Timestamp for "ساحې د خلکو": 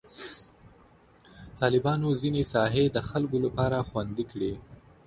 2.53-3.37